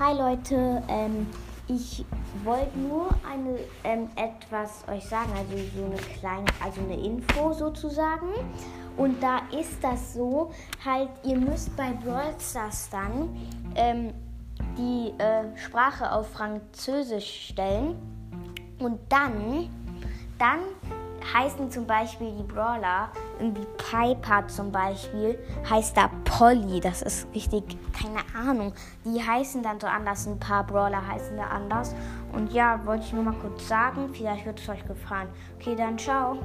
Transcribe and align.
Hi 0.00 0.14
Leute, 0.14 0.82
ähm, 0.88 1.26
ich 1.68 2.06
wollte 2.42 2.78
nur 2.78 3.10
eine 3.22 3.58
ähm, 3.84 4.08
etwas 4.16 4.82
euch 4.88 5.04
sagen, 5.04 5.30
also 5.36 5.58
so 5.76 5.84
eine 5.84 5.96
kleine, 6.18 6.46
also 6.64 6.80
eine 6.80 6.98
Info 6.98 7.52
sozusagen. 7.52 8.30
Und 8.96 9.22
da 9.22 9.42
ist 9.50 9.76
das 9.84 10.14
so, 10.14 10.52
halt, 10.82 11.10
ihr 11.22 11.36
müsst 11.36 11.76
bei 11.76 11.92
Brawl 12.02 12.34
Stars 12.40 12.88
dann 12.88 13.36
ähm, 13.74 14.14
die 14.78 15.12
äh, 15.22 15.54
Sprache 15.58 16.10
auf 16.10 16.30
Französisch 16.30 17.50
stellen 17.50 17.96
und 18.78 18.98
dann, 19.10 19.68
dann 20.38 20.60
heißen 21.34 21.70
zum 21.70 21.86
Beispiel 21.86 22.32
die 22.32 22.42
Brawler, 22.42 23.10
irgendwie 23.38 23.66
Piper 23.76 24.46
zum 24.48 24.72
Beispiel, 24.72 25.38
heißt 25.68 25.96
da 25.96 26.10
Polly. 26.24 26.80
Das 26.80 27.02
ist 27.02 27.26
richtig, 27.34 27.64
keine 27.92 28.48
Ahnung. 28.48 28.72
Die 29.04 29.22
heißen 29.22 29.62
dann 29.62 29.80
so 29.80 29.86
anders, 29.86 30.26
ein 30.26 30.38
paar 30.38 30.64
Brawler 30.64 31.06
heißen 31.06 31.36
da 31.36 31.44
anders. 31.44 31.94
Und 32.32 32.52
ja, 32.52 32.84
wollte 32.84 33.04
ich 33.04 33.12
nur 33.12 33.24
mal 33.24 33.34
kurz 33.34 33.68
sagen, 33.68 34.10
vielleicht 34.12 34.46
wird 34.46 34.60
es 34.60 34.68
euch 34.68 34.86
gefallen. 34.86 35.28
Okay, 35.58 35.74
dann 35.76 35.98
ciao. 35.98 36.38